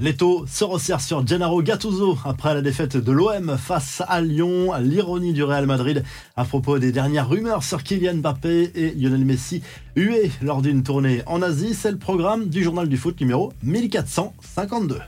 Leto 0.00 0.44
se 0.46 0.62
resserre 0.62 1.00
sur 1.00 1.26
Gennaro 1.26 1.60
Gattuso 1.60 2.16
après 2.24 2.54
la 2.54 2.62
défaite 2.62 2.96
de 2.96 3.10
l'OM 3.10 3.58
face 3.58 4.00
à 4.06 4.20
Lyon. 4.20 4.72
L'ironie 4.80 5.32
du 5.32 5.42
Real 5.42 5.66
Madrid 5.66 6.04
à 6.36 6.44
propos 6.44 6.78
des 6.78 6.92
dernières 6.92 7.28
rumeurs 7.28 7.64
sur 7.64 7.82
Kylian 7.82 8.18
Mbappé 8.18 8.70
et 8.76 8.92
Lionel 8.92 9.24
Messi 9.24 9.60
hués 9.96 10.30
lors 10.40 10.62
d'une 10.62 10.84
tournée 10.84 11.22
en 11.26 11.42
Asie. 11.42 11.74
C'est 11.74 11.90
le 11.90 11.98
programme 11.98 12.48
du 12.48 12.62
journal 12.62 12.88
du 12.88 12.96
foot 12.96 13.20
numéro 13.20 13.52
1452. 13.64 15.00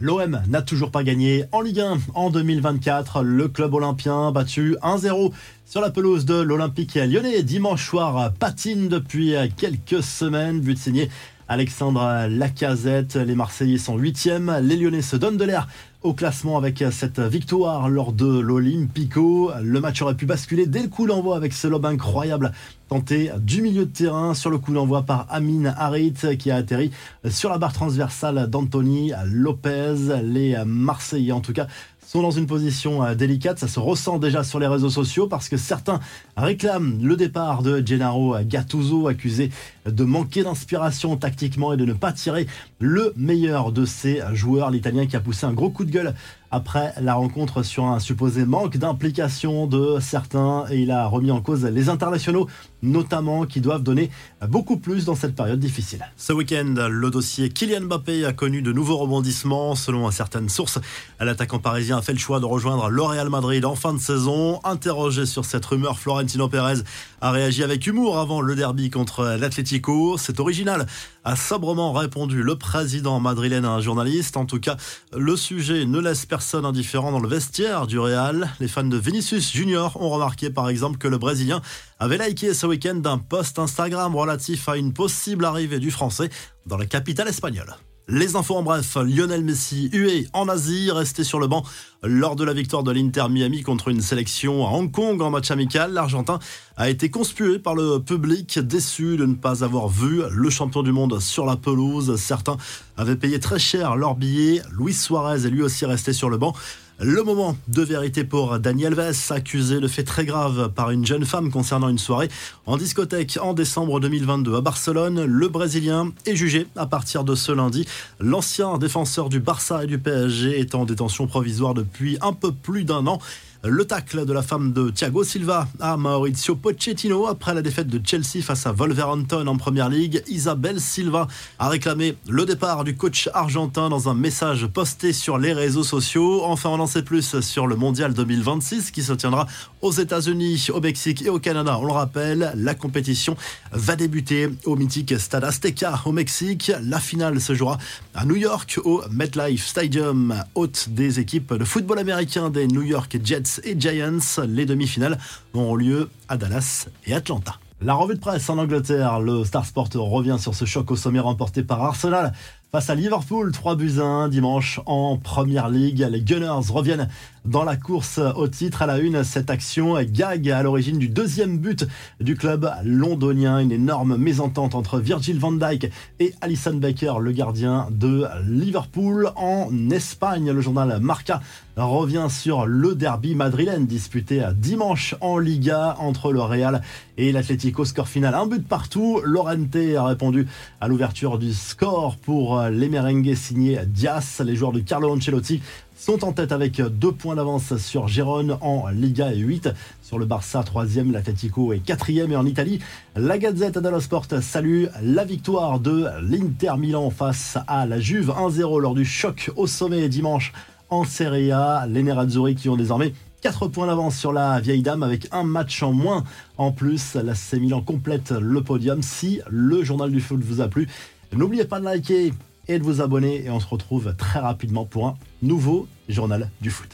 L'OM 0.00 0.40
n'a 0.46 0.62
toujours 0.62 0.92
pas 0.92 1.02
gagné 1.02 1.46
en 1.50 1.60
Ligue 1.60 1.80
1 1.80 1.98
en 2.14 2.30
2024. 2.30 3.22
Le 3.24 3.48
club 3.48 3.74
olympien 3.74 4.30
battu 4.30 4.76
1-0 4.80 5.32
sur 5.66 5.80
la 5.80 5.90
pelouse 5.90 6.24
de 6.24 6.40
l'Olympique 6.40 6.94
lyonnais 6.94 7.42
dimanche 7.42 7.84
soir 7.84 8.32
patine 8.38 8.88
depuis 8.88 9.34
quelques 9.56 10.04
semaines. 10.04 10.60
But 10.60 10.78
signé 10.78 11.08
Alexandre 11.48 12.28
Lacazette. 12.28 13.16
Les 13.16 13.34
Marseillais 13.34 13.78
sont 13.78 13.96
huitièmes. 13.96 14.60
Les 14.62 14.76
Lyonnais 14.76 15.02
se 15.02 15.16
donnent 15.16 15.36
de 15.36 15.44
l'air 15.44 15.66
au 16.02 16.14
classement 16.14 16.56
avec 16.56 16.84
cette 16.92 17.18
victoire 17.18 17.88
lors 17.88 18.12
de 18.12 18.38
l'Olympico. 18.38 19.50
Le 19.62 19.80
match 19.80 20.00
aurait 20.00 20.14
pu 20.14 20.26
basculer 20.26 20.66
dès 20.66 20.82
le 20.82 20.88
coup 20.88 21.06
d'envoi 21.06 21.36
avec 21.36 21.52
ce 21.52 21.66
lob 21.66 21.84
incroyable 21.84 22.52
tenté 22.88 23.30
du 23.40 23.62
milieu 23.62 23.84
de 23.84 23.90
terrain 23.90 24.34
sur 24.34 24.50
le 24.50 24.58
coup 24.58 24.72
d'envoi 24.72 25.02
par 25.02 25.26
Amin 25.28 25.66
Harit 25.76 26.14
qui 26.38 26.50
a 26.50 26.56
atterri 26.56 26.90
sur 27.28 27.50
la 27.50 27.58
barre 27.58 27.72
transversale 27.72 28.48
d'Anthony 28.48 29.12
Lopez. 29.26 30.22
Les 30.22 30.56
Marseillais 30.64 31.32
en 31.32 31.40
tout 31.40 31.52
cas 31.52 31.66
sont 32.08 32.22
dans 32.22 32.30
une 32.30 32.46
position 32.46 33.04
euh, 33.04 33.14
délicate. 33.14 33.58
Ça 33.58 33.68
se 33.68 33.78
ressent 33.78 34.18
déjà 34.18 34.42
sur 34.42 34.58
les 34.58 34.66
réseaux 34.66 34.88
sociaux 34.88 35.26
parce 35.26 35.50
que 35.50 35.58
certains 35.58 36.00
réclament 36.38 36.98
le 37.02 37.16
départ 37.16 37.62
de 37.62 37.84
Gennaro 37.84 38.34
Gattuso, 38.44 39.08
accusé 39.08 39.50
de 39.84 40.04
manquer 40.04 40.42
d'inspiration 40.42 41.18
tactiquement 41.18 41.74
et 41.74 41.76
de 41.76 41.84
ne 41.84 41.92
pas 41.92 42.12
tirer 42.12 42.46
le 42.78 43.12
meilleur 43.16 43.72
de 43.72 43.84
ses 43.84 44.22
joueurs. 44.32 44.70
L'Italien 44.70 45.06
qui 45.06 45.16
a 45.16 45.20
poussé 45.20 45.44
un 45.44 45.52
gros 45.52 45.68
coup 45.68 45.84
de 45.84 45.90
gueule 45.90 46.14
après 46.50 46.94
la 47.00 47.14
rencontre 47.14 47.62
sur 47.62 47.84
un 47.84 47.98
supposé 48.00 48.44
manque 48.44 48.76
d'implication 48.76 49.66
de 49.66 49.98
certains 50.00 50.64
et 50.70 50.78
il 50.78 50.90
a 50.90 51.06
remis 51.06 51.30
en 51.30 51.40
cause 51.40 51.64
les 51.64 51.88
internationaux 51.88 52.48
notamment 52.82 53.44
qui 53.44 53.60
doivent 53.60 53.82
donner 53.82 54.10
beaucoup 54.48 54.76
plus 54.76 55.04
dans 55.04 55.14
cette 55.14 55.34
période 55.34 55.58
difficile. 55.58 56.06
Ce 56.16 56.32
week-end, 56.32 56.74
le 56.88 57.10
dossier 57.10 57.48
Kylian 57.48 57.82
Mbappé 57.82 58.24
a 58.24 58.32
connu 58.32 58.62
de 58.62 58.72
nouveaux 58.72 58.96
rebondissements 58.98 59.74
selon 59.74 60.08
certaines 60.10 60.48
sources. 60.48 60.78
L'attaquant 61.20 61.58
parisien 61.58 61.98
a 61.98 62.02
fait 62.02 62.12
le 62.12 62.18
choix 62.18 62.40
de 62.40 62.44
rejoindre 62.44 62.88
le 62.88 63.30
Madrid 63.30 63.64
en 63.64 63.74
fin 63.74 63.92
de 63.92 63.98
saison. 63.98 64.60
Interrogé 64.64 65.26
sur 65.26 65.44
cette 65.44 65.64
rumeur, 65.66 65.98
Florentino 65.98 66.48
Pérez 66.48 66.82
a 67.20 67.30
réagi 67.30 67.64
avec 67.64 67.86
humour 67.86 68.18
avant 68.18 68.40
le 68.40 68.54
derby 68.54 68.90
contre 68.90 69.36
l'Atlético. 69.38 70.16
C'est 70.18 70.38
original, 70.40 70.86
a 71.24 71.36
sobrement 71.36 71.92
répondu 71.92 72.42
le 72.42 72.56
président 72.56 73.18
madrilène 73.18 73.64
à 73.64 73.70
un 73.70 73.80
journaliste. 73.80 74.36
En 74.36 74.46
tout 74.46 74.60
cas, 74.60 74.76
le 75.16 75.36
sujet 75.36 75.84
ne 75.84 75.98
laisse 75.98 76.26
personne 76.26 76.37
indifférent 76.64 77.12
dans 77.12 77.20
le 77.20 77.28
vestiaire 77.28 77.86
du 77.86 77.98
Real. 77.98 78.50
Les 78.60 78.68
fans 78.68 78.84
de 78.84 78.96
Vinicius 78.96 79.52
Junior 79.52 80.00
ont 80.00 80.08
remarqué 80.08 80.50
par 80.50 80.68
exemple 80.68 80.98
que 80.98 81.08
le 81.08 81.18
Brésilien 81.18 81.60
avait 81.98 82.18
liké 82.18 82.54
ce 82.54 82.66
week-end 82.66 82.94
d'un 82.94 83.18
post 83.18 83.58
Instagram 83.58 84.14
relatif 84.14 84.68
à 84.68 84.76
une 84.76 84.92
possible 84.92 85.44
arrivée 85.44 85.80
du 85.80 85.90
Français 85.90 86.30
dans 86.66 86.76
la 86.76 86.86
capitale 86.86 87.28
espagnole. 87.28 87.74
Les 88.10 88.36
infos 88.36 88.56
en 88.56 88.62
bref, 88.62 88.96
Lionel 88.96 89.44
Messi 89.44 89.90
hué 89.92 90.28
en 90.32 90.48
Asie, 90.48 90.90
resté 90.90 91.24
sur 91.24 91.38
le 91.38 91.46
banc 91.46 91.62
lors 92.02 92.36
de 92.36 92.44
la 92.44 92.54
victoire 92.54 92.82
de 92.82 92.90
l'Inter 92.90 93.26
Miami 93.28 93.60
contre 93.60 93.88
une 93.88 94.00
sélection 94.00 94.66
à 94.66 94.70
Hong 94.70 94.90
Kong 94.90 95.20
en 95.20 95.28
match 95.28 95.50
amical. 95.50 95.92
L'Argentin 95.92 96.38
a 96.78 96.88
été 96.88 97.10
conspué 97.10 97.58
par 97.58 97.74
le 97.74 97.98
public, 97.98 98.60
déçu 98.60 99.18
de 99.18 99.26
ne 99.26 99.34
pas 99.34 99.62
avoir 99.62 99.88
vu 99.88 100.22
le 100.30 100.48
champion 100.48 100.82
du 100.82 100.90
monde 100.90 101.20
sur 101.20 101.44
la 101.44 101.56
pelouse. 101.56 102.16
Certains 102.16 102.56
avaient 102.96 103.14
payé 103.14 103.40
très 103.40 103.58
cher 103.58 103.94
leur 103.94 104.14
billet. 104.14 104.62
Luis 104.72 104.94
Suarez 104.94 105.44
est 105.46 105.50
lui 105.50 105.60
aussi 105.60 105.84
resté 105.84 106.14
sur 106.14 106.30
le 106.30 106.38
banc. 106.38 106.54
Le 107.00 107.22
moment 107.22 107.56
de 107.68 107.82
vérité 107.82 108.24
pour 108.24 108.58
Daniel 108.58 108.92
Vess, 108.92 109.30
accusé 109.30 109.78
de 109.78 109.86
fait 109.86 110.02
très 110.02 110.24
grave 110.24 110.72
par 110.74 110.90
une 110.90 111.06
jeune 111.06 111.24
femme 111.24 111.52
concernant 111.52 111.88
une 111.88 111.98
soirée 111.98 112.28
en 112.66 112.76
discothèque 112.76 113.38
en 113.40 113.54
décembre 113.54 114.00
2022 114.00 114.56
à 114.56 114.60
Barcelone. 114.60 115.24
Le 115.24 115.46
Brésilien 115.46 116.10
est 116.26 116.34
jugé 116.34 116.66
à 116.74 116.86
partir 116.86 117.22
de 117.22 117.36
ce 117.36 117.52
lundi. 117.52 117.86
L'ancien 118.18 118.78
défenseur 118.78 119.28
du 119.28 119.38
Barça 119.38 119.84
et 119.84 119.86
du 119.86 120.00
PSG 120.00 120.58
est 120.58 120.74
en 120.74 120.86
détention 120.86 121.28
provisoire 121.28 121.72
depuis 121.72 122.18
un 122.20 122.32
peu 122.32 122.50
plus 122.50 122.82
d'un 122.82 123.06
an. 123.06 123.20
Le 123.64 123.84
tacle 123.84 124.24
de 124.24 124.32
la 124.32 124.42
femme 124.42 124.72
de 124.72 124.88
Thiago 124.88 125.24
Silva 125.24 125.66
à 125.80 125.96
Maurizio 125.96 126.54
Pochettino 126.54 127.26
après 127.26 127.54
la 127.54 127.60
défaite 127.60 127.88
de 127.88 128.00
Chelsea 128.06 128.40
face 128.40 128.66
à 128.66 128.72
Wolverhampton 128.72 129.48
en 129.48 129.56
Première 129.56 129.88
Ligue. 129.88 130.22
Isabelle 130.28 130.80
Silva 130.80 131.26
a 131.58 131.68
réclamé 131.68 132.16
le 132.28 132.46
départ 132.46 132.84
du 132.84 132.94
coach 132.94 133.28
argentin 133.34 133.88
dans 133.88 134.08
un 134.08 134.14
message 134.14 134.68
posté 134.68 135.12
sur 135.12 135.38
les 135.38 135.52
réseaux 135.52 135.82
sociaux. 135.82 136.44
Enfin, 136.44 136.70
on 136.70 136.78
en 136.78 136.86
sait 136.86 137.02
plus 137.02 137.40
sur 137.40 137.66
le 137.66 137.74
Mondial 137.74 138.14
2026 138.14 138.92
qui 138.92 139.02
se 139.02 139.12
tiendra 139.12 139.48
aux 139.80 139.90
États-Unis, 139.90 140.68
au 140.72 140.80
Mexique 140.80 141.22
et 141.22 141.28
au 141.28 141.40
Canada. 141.40 141.78
On 141.80 141.86
le 141.86 141.92
rappelle, 141.92 142.52
la 142.54 142.76
compétition 142.76 143.36
va 143.72 143.96
débuter 143.96 144.50
au 144.66 144.76
mythique 144.76 145.18
Stade 145.18 145.42
Azteca 145.42 146.00
au 146.04 146.12
Mexique. 146.12 146.70
La 146.84 147.00
finale 147.00 147.40
se 147.40 147.54
jouera 147.54 147.78
à 148.14 148.24
New 148.24 148.36
York 148.36 148.78
au 148.84 149.02
MetLife 149.10 149.66
Stadium, 149.66 150.44
hôte 150.54 150.90
des 150.90 151.18
équipes 151.18 151.54
de 151.54 151.64
football 151.64 151.98
américain 151.98 152.50
des 152.50 152.68
New 152.68 152.82
York 152.82 153.18
Jets 153.24 153.47
et 153.64 153.78
Giants. 153.78 154.42
Les 154.46 154.66
demi-finales 154.66 155.18
auront 155.54 155.76
lieu 155.76 156.10
à 156.28 156.36
Dallas 156.36 156.88
et 157.06 157.14
Atlanta. 157.14 157.58
La 157.80 157.94
revue 157.94 158.14
de 158.14 158.20
presse 158.20 158.50
en 158.50 158.58
Angleterre, 158.58 159.20
le 159.20 159.44
Star 159.44 159.64
Sport 159.64 159.88
revient 159.94 160.36
sur 160.40 160.52
ce 160.52 160.64
choc 160.64 160.90
au 160.90 160.96
sommet 160.96 161.20
remporté 161.20 161.62
par 161.62 161.82
Arsenal 161.84 162.32
face 162.70 162.90
à 162.90 162.94
Liverpool, 162.94 163.50
3 163.50 163.76
buts 163.76 163.94
à 163.98 164.04
1 164.04 164.28
dimanche 164.28 164.80
en 164.84 165.16
Première 165.16 165.70
League. 165.70 166.06
Les 166.10 166.20
Gunners 166.20 166.70
reviennent 166.70 167.08
dans 167.46 167.64
la 167.64 167.76
course 167.76 168.18
au 168.18 168.46
titre 168.46 168.82
à 168.82 168.86
la 168.86 168.98
une. 168.98 169.24
Cette 169.24 169.48
action 169.48 169.94
gag 170.02 170.50
à 170.50 170.62
l'origine 170.62 170.98
du 170.98 171.08
deuxième 171.08 171.58
but 171.58 171.86
du 172.20 172.36
club 172.36 172.70
londonien. 172.84 173.58
Une 173.58 173.72
énorme 173.72 174.16
mésentente 174.18 174.74
entre 174.74 174.98
Virgil 174.98 175.38
van 175.38 175.52
Dijk 175.52 175.90
et 176.20 176.34
Alison 176.42 176.74
Baker, 176.74 177.14
le 177.20 177.32
gardien 177.32 177.88
de 177.90 178.26
Liverpool. 178.46 179.30
En 179.36 179.70
Espagne, 179.90 180.50
le 180.50 180.60
journal 180.60 180.98
Marca 181.00 181.40
revient 181.76 182.26
sur 182.28 182.66
le 182.66 182.94
derby 182.94 183.34
madrilène 183.34 183.86
disputé 183.86 184.44
dimanche 184.54 185.14
en 185.20 185.38
Liga 185.38 185.96
entre 186.00 186.32
le 186.32 186.42
Real 186.42 186.82
et 187.16 187.32
l'Atlético. 187.32 187.84
Score 187.84 188.08
final, 188.08 188.34
un 188.34 188.46
but 188.46 188.66
partout. 188.66 189.20
Lorente 189.24 189.76
a 189.96 190.04
répondu 190.04 190.46
à 190.80 190.88
l'ouverture 190.88 191.38
du 191.38 191.54
score 191.54 192.16
pour 192.16 192.57
les 192.70 192.88
merengues 192.88 193.34
signés 193.34 193.80
Diaz. 193.86 194.42
Les 194.44 194.56
joueurs 194.56 194.72
de 194.72 194.80
Carlo 194.80 195.10
Ancelotti 195.10 195.60
sont 195.96 196.24
en 196.24 196.32
tête 196.32 196.52
avec 196.52 196.80
deux 196.80 197.12
points 197.12 197.34
d'avance 197.34 197.76
sur 197.76 198.08
Gérone 198.08 198.56
en 198.60 198.88
Liga 198.88 199.32
et 199.32 199.38
8 199.38 199.70
sur 200.02 200.18
le 200.18 200.26
Barça 200.26 200.62
3e, 200.62 201.10
l'Atletico 201.10 201.72
est 201.72 201.86
4e 201.86 202.30
et 202.30 202.36
en 202.36 202.46
Italie, 202.46 202.78
la 203.16 203.36
Gazette 203.36 203.78
dello 203.78 204.00
Sport 204.00 204.26
salue 204.40 204.84
la 205.02 205.24
victoire 205.24 205.80
de 205.80 206.06
l'Inter 206.22 206.74
Milan 206.78 207.10
face 207.10 207.58
à 207.66 207.84
la 207.86 207.98
Juve 207.98 208.30
1-0 208.30 208.80
lors 208.80 208.94
du 208.94 209.04
choc 209.04 209.50
au 209.56 209.66
sommet 209.66 210.08
dimanche 210.08 210.52
en 210.90 211.04
Serie 211.04 211.52
A. 211.52 211.86
Les 211.88 212.02
Nerazzurri 212.02 212.54
qui 212.54 212.68
ont 212.68 212.76
désormais 212.76 213.12
4 213.42 213.68
points 213.68 213.86
d'avance 213.86 214.16
sur 214.16 214.32
la 214.32 214.60
vieille 214.60 214.82
dame 214.82 215.02
avec 215.02 215.28
un 215.32 215.44
match 215.44 215.82
en 215.82 215.92
moins. 215.92 216.24
En 216.56 216.72
plus, 216.72 217.14
la 217.14 217.34
C 217.34 217.60
Milan 217.60 217.82
complète 217.82 218.32
le 218.32 218.62
podium. 218.62 219.02
Si 219.02 219.40
le 219.48 219.84
journal 219.84 220.10
du 220.10 220.20
foot 220.20 220.40
vous 220.42 220.60
a 220.60 220.68
plu, 220.68 220.88
n'oubliez 221.32 221.64
pas 221.64 221.78
de 221.78 221.84
liker 221.84 222.32
et 222.68 222.78
de 222.78 222.84
vous 222.84 223.00
abonner 223.00 223.44
et 223.44 223.50
on 223.50 223.60
se 223.60 223.66
retrouve 223.66 224.14
très 224.16 224.38
rapidement 224.38 224.84
pour 224.84 225.06
un 225.06 225.16
nouveau 225.42 225.88
journal 226.08 226.50
du 226.60 226.70
foot. 226.70 226.88